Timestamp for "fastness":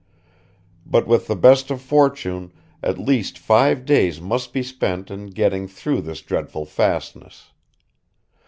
6.65-7.51